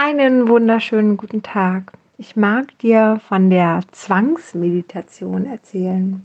[0.00, 1.90] Einen wunderschönen guten Tag.
[2.18, 6.22] Ich mag dir von der Zwangsmeditation erzählen.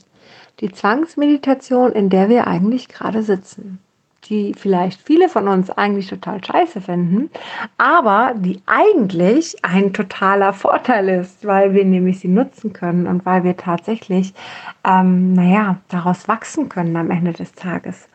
[0.59, 3.79] Die Zwangsmeditation, in der wir eigentlich gerade sitzen.
[4.25, 7.31] Die vielleicht viele von uns eigentlich total scheiße finden,
[7.79, 13.43] aber die eigentlich ein totaler Vorteil ist, weil wir nämlich sie nutzen können und weil
[13.43, 14.35] wir tatsächlich,
[14.83, 18.07] ähm, naja, daraus wachsen können am Ende des Tages.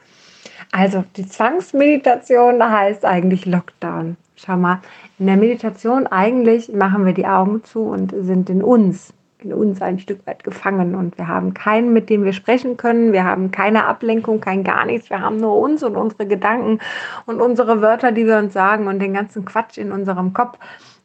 [0.70, 4.16] Also die Zwangsmeditation heißt eigentlich Lockdown.
[4.38, 4.80] Schau mal,
[5.18, 9.82] in der Meditation eigentlich machen wir die Augen zu und sind in uns, in uns
[9.82, 13.12] ein Stück weit gefangen und wir haben keinen, mit dem wir sprechen können.
[13.12, 15.10] Wir haben keine Ablenkung, kein gar nichts.
[15.10, 16.78] Wir haben nur uns und unsere Gedanken
[17.26, 20.56] und unsere Wörter, die wir uns sagen und den ganzen Quatsch in unserem Kopf,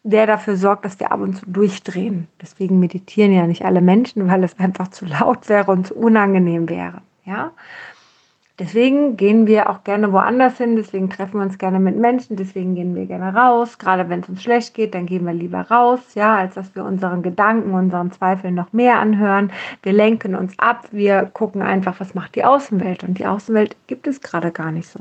[0.03, 2.27] der dafür sorgt, dass wir ab und zu durchdrehen.
[2.39, 6.69] Deswegen meditieren ja nicht alle Menschen, weil es einfach zu laut wäre und zu unangenehm
[6.69, 7.01] wäre.
[7.25, 7.51] Ja,
[8.59, 12.75] Deswegen gehen wir auch gerne woanders hin, deswegen treffen wir uns gerne mit Menschen, deswegen
[12.75, 13.79] gehen wir gerne raus.
[13.79, 16.85] Gerade wenn es uns schlecht geht, dann gehen wir lieber raus, ja, als dass wir
[16.85, 19.51] unseren Gedanken, unseren Zweifeln noch mehr anhören.
[19.81, 23.03] Wir lenken uns ab, wir gucken einfach, was macht die Außenwelt.
[23.03, 24.99] Und die Außenwelt gibt es gerade gar nicht so.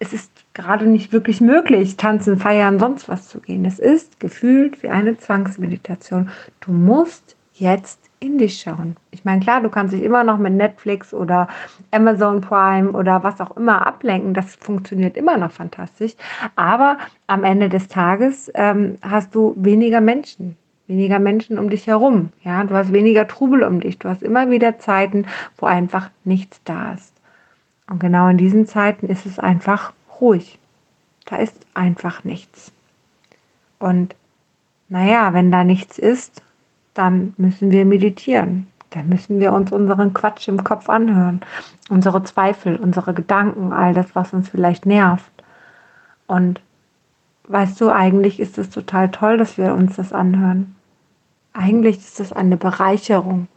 [0.00, 3.64] Es ist gerade nicht wirklich möglich, tanzen, feiern, sonst was zu gehen.
[3.64, 6.30] Es ist gefühlt wie eine Zwangsmeditation.
[6.60, 8.96] Du musst jetzt in dich schauen.
[9.10, 11.48] Ich meine, klar, du kannst dich immer noch mit Netflix oder
[11.90, 14.34] Amazon Prime oder was auch immer ablenken.
[14.34, 16.14] Das funktioniert immer noch fantastisch.
[16.54, 20.56] Aber am Ende des Tages ähm, hast du weniger Menschen.
[20.86, 22.30] Weniger Menschen um dich herum.
[22.44, 23.98] Ja, du hast weniger Trubel um dich.
[23.98, 25.26] Du hast immer wieder Zeiten,
[25.58, 27.12] wo einfach nichts da ist.
[27.88, 30.58] Und genau in diesen Zeiten ist es einfach ruhig.
[31.24, 32.72] Da ist einfach nichts.
[33.78, 34.14] Und
[34.88, 36.42] naja, wenn da nichts ist,
[36.96, 38.66] dann müssen wir meditieren.
[38.90, 41.40] Dann müssen wir uns unseren Quatsch im Kopf anhören,
[41.90, 45.30] unsere Zweifel, unsere Gedanken, all das, was uns vielleicht nervt.
[46.26, 46.60] Und
[47.48, 50.76] weißt du, eigentlich ist es total toll, dass wir uns das anhören.
[51.52, 53.48] Eigentlich ist es eine Bereicherung,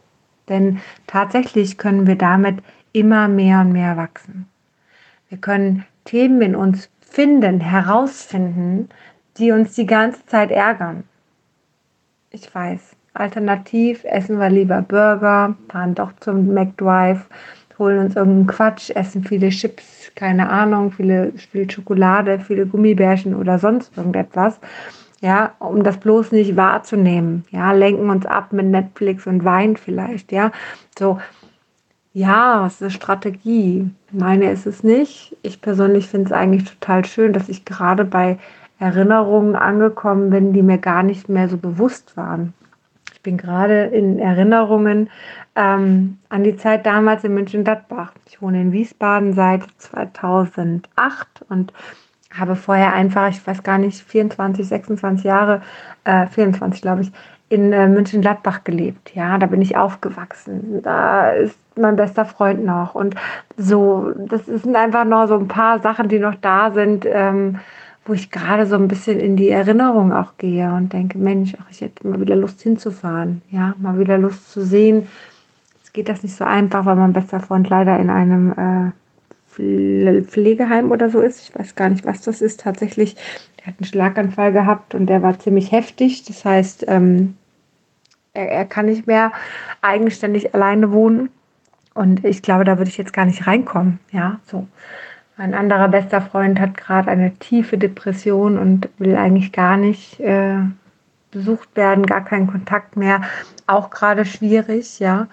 [0.48, 2.62] denn tatsächlich können wir damit
[2.92, 4.46] immer mehr und mehr wachsen.
[5.28, 8.88] Wir können Themen in uns finden, herausfinden,
[9.36, 11.04] die uns die ganze Zeit ärgern.
[12.30, 17.26] Ich weiß, Alternativ essen wir lieber Burger, fahren doch zum McDrive,
[17.78, 23.58] holen uns irgendeinen Quatsch, essen viele Chips, keine Ahnung, viele, viel Schokolade, viele Gummibärchen oder
[23.58, 24.60] sonst irgendetwas.
[25.20, 27.44] Ja, um das bloß nicht wahrzunehmen.
[27.50, 30.32] Ja, lenken uns ab mit Netflix und Wein vielleicht.
[30.32, 30.52] Ja,
[30.98, 31.18] so.
[32.12, 33.90] Ja, es ist eine Strategie.
[34.10, 35.36] Meine ist es nicht.
[35.42, 38.38] Ich persönlich finde es eigentlich total schön, dass ich gerade bei
[38.80, 42.54] Erinnerungen angekommen bin, die mir gar nicht mehr so bewusst waren.
[43.20, 45.10] Ich bin gerade in Erinnerungen
[45.54, 48.14] ähm, an die Zeit damals in München-Gladbach.
[48.24, 51.74] Ich wohne in Wiesbaden seit 2008 und
[52.34, 55.60] habe vorher einfach, ich weiß gar nicht, 24, 26 Jahre,
[56.04, 57.12] äh, 24 glaube ich,
[57.50, 59.14] in äh, München-Gladbach gelebt.
[59.14, 60.80] Ja, da bin ich aufgewachsen.
[60.82, 62.94] Da ist mein bester Freund noch.
[62.94, 63.16] Und
[63.58, 67.04] so, das sind einfach noch so ein paar Sachen, die noch da sind.
[67.06, 67.58] Ähm,
[68.04, 71.70] wo ich gerade so ein bisschen in die Erinnerung auch gehe und denke, Mensch, ach,
[71.70, 75.06] ich hätte mal wieder Lust hinzufahren, ja, mal wieder Lust zu sehen.
[75.78, 80.90] Jetzt geht das nicht so einfach, weil mein bester Freund leider in einem äh, Pflegeheim
[80.90, 81.48] oder so ist.
[81.48, 82.60] Ich weiß gar nicht, was das ist.
[82.60, 83.16] Tatsächlich,
[83.58, 86.24] der hat einen Schlaganfall gehabt und der war ziemlich heftig.
[86.24, 87.36] Das heißt, ähm,
[88.32, 89.32] er, er kann nicht mehr
[89.82, 91.30] eigenständig alleine wohnen.
[91.94, 93.98] Und ich glaube, da würde ich jetzt gar nicht reinkommen.
[94.12, 94.66] Ja, so.
[95.40, 100.58] Mein anderer bester Freund hat gerade eine tiefe Depression und will eigentlich gar nicht äh,
[101.30, 103.22] besucht werden, gar keinen Kontakt mehr.
[103.66, 105.28] Auch gerade schwierig, ja.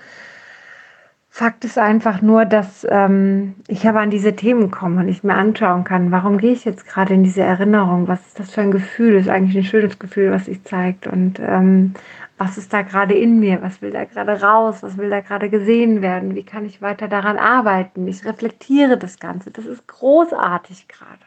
[1.30, 5.36] Fakt ist einfach nur, dass ähm, ich aber an diese Themen komme und ich mir
[5.36, 8.08] anschauen kann, warum gehe ich jetzt gerade in diese Erinnerung?
[8.08, 9.16] Was ist das für ein Gefühl?
[9.16, 11.06] Das ist eigentlich ein schönes Gefühl, was sich zeigt.
[11.08, 11.96] Und ähm,
[12.38, 15.50] was ist da gerade in mir, was will da gerade raus, was will da gerade
[15.50, 18.08] gesehen werden, wie kann ich weiter daran arbeiten.
[18.08, 21.20] Ich reflektiere das Ganze, das ist großartig gerade.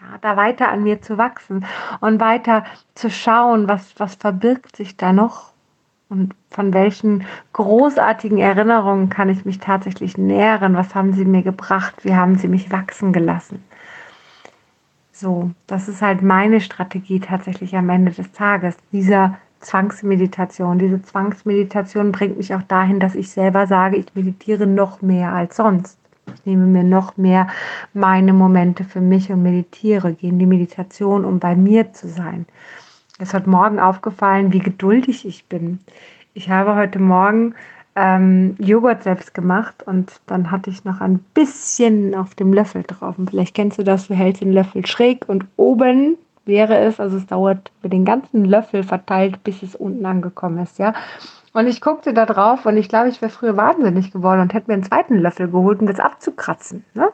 [0.00, 1.64] Ja, da weiter an mir zu wachsen
[2.00, 2.64] und weiter
[2.94, 5.52] zu schauen, was, was verbirgt sich da noch
[6.08, 7.24] und von welchen
[7.54, 12.48] großartigen Erinnerungen kann ich mich tatsächlich nähren, was haben sie mir gebracht, wie haben sie
[12.48, 13.64] mich wachsen gelassen.
[15.10, 20.78] So, das ist halt meine Strategie tatsächlich am Ende des Tages, dieser Zwangsmeditation.
[20.78, 25.56] Diese Zwangsmeditation bringt mich auch dahin, dass ich selber sage, ich meditiere noch mehr als
[25.56, 25.98] sonst.
[26.34, 27.48] Ich nehme mir noch mehr
[27.94, 32.46] meine Momente für mich und meditiere, gehe in die Meditation, um bei mir zu sein.
[33.18, 35.80] Es hat morgen aufgefallen, wie geduldig ich bin.
[36.34, 37.54] Ich habe heute Morgen
[37.94, 43.18] ähm, Joghurt selbst gemacht und dann hatte ich noch ein bisschen auf dem Löffel drauf.
[43.18, 47.16] Und vielleicht kennst du das, du hältst den Löffel schräg und oben wäre es, also
[47.16, 50.94] es dauert für den ganzen Löffel verteilt, bis es unten angekommen ist, ja.
[51.52, 54.70] Und ich guckte da drauf und ich glaube, ich wäre früher wahnsinnig geworden und hätte
[54.70, 56.84] mir einen zweiten Löffel geholt, um das abzukratzen.
[56.94, 57.10] Ne?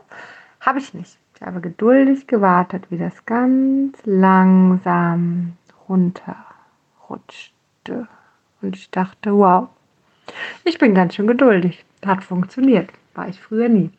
[0.61, 1.19] Habe ich nicht.
[1.35, 5.57] Ich habe geduldig gewartet, wie das ganz langsam
[5.89, 8.07] runterrutschte.
[8.61, 9.69] Und ich dachte, wow,
[10.65, 11.85] ich bin ganz schön geduldig.
[12.05, 12.91] Hat funktioniert.
[13.15, 13.91] War ich früher nie.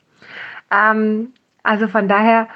[0.71, 1.33] Ähm,
[1.63, 2.47] also von daher,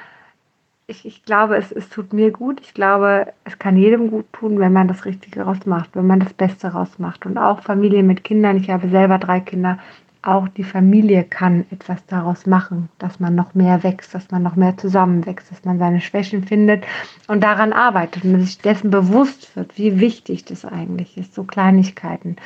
[0.86, 2.60] ich, ich glaube, es, es tut mir gut.
[2.60, 6.34] Ich glaube, es kann jedem gut tun, wenn man das Richtige rausmacht, wenn man das
[6.34, 7.24] Beste rausmacht.
[7.26, 8.58] Und auch Familien mit Kindern.
[8.58, 9.78] Ich habe selber drei Kinder.
[10.20, 14.56] Auch die Familie kann etwas daraus machen, dass man noch mehr wächst, dass man noch
[14.56, 16.84] mehr zusammenwächst, dass man seine Schwächen findet
[17.28, 22.36] und daran arbeitet und sich dessen bewusst wird, wie wichtig das eigentlich ist, so Kleinigkeiten.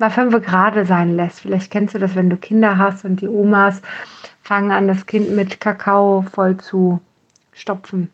[0.00, 1.40] Mal fünf gerade sein lässt.
[1.40, 3.82] Vielleicht kennst du das, wenn du Kinder hast und die Omas
[4.42, 7.00] fangen an, das Kind mit Kakao voll zu
[7.58, 8.10] stopfen,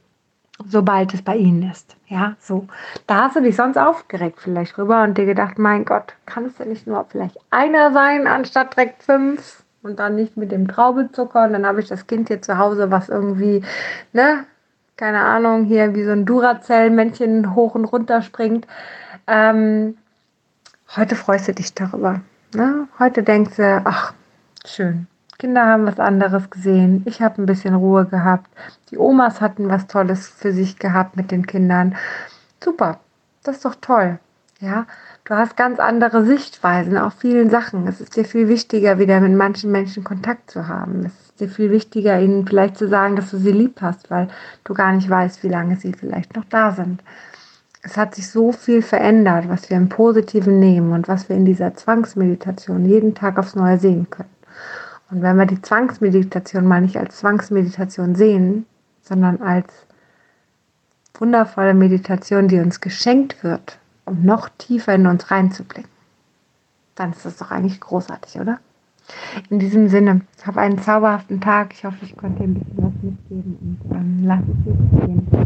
[0.66, 1.96] sobald es bei ihnen ist.
[2.06, 2.66] Ja, so.
[3.06, 6.56] Da hast du dich sonst aufgeregt vielleicht rüber und dir gedacht, mein Gott, kann es
[6.56, 9.62] denn nicht nur vielleicht einer sein, anstatt direkt fünf?
[9.82, 12.90] Und dann nicht mit dem Traubezucker und dann habe ich das Kind hier zu Hause,
[12.90, 13.62] was irgendwie,
[14.14, 14.46] ne,
[14.96, 18.66] keine Ahnung, hier wie so ein Duracell-Männchen hoch und runter springt.
[19.26, 19.98] Ähm,
[20.96, 22.22] heute freust du dich darüber.
[22.54, 22.88] Ne?
[22.98, 24.14] Heute denkst du, ach,
[24.64, 25.06] schön,
[25.44, 27.02] Kinder haben was anderes gesehen.
[27.04, 28.48] Ich habe ein bisschen Ruhe gehabt.
[28.90, 31.96] Die Omas hatten was Tolles für sich gehabt mit den Kindern.
[32.64, 33.00] Super,
[33.42, 34.18] das ist doch toll.
[34.60, 34.86] Ja,
[35.26, 37.86] du hast ganz andere Sichtweisen auf vielen Sachen.
[37.86, 41.04] Es ist dir viel wichtiger, wieder mit manchen Menschen Kontakt zu haben.
[41.04, 44.28] Es ist dir viel wichtiger, ihnen vielleicht zu sagen, dass du sie lieb hast, weil
[44.64, 47.02] du gar nicht weißt, wie lange sie vielleicht noch da sind.
[47.82, 51.44] Es hat sich so viel verändert, was wir im Positiven nehmen und was wir in
[51.44, 54.33] dieser Zwangsmeditation jeden Tag aufs Neue sehen können.
[55.10, 58.66] Und wenn wir die Zwangsmeditation mal nicht als Zwangsmeditation sehen,
[59.02, 59.72] sondern als
[61.14, 65.90] wundervolle Meditation, die uns geschenkt wird, um noch tiefer in uns reinzublicken,
[66.94, 68.58] dann ist das doch eigentlich großartig, oder?
[69.50, 71.74] In diesem Sinne, hab einen zauberhaften Tag.
[71.74, 75.44] Ich hoffe, ich konnte dir ein bisschen was mitgeben und ähm, lass es dir gehen.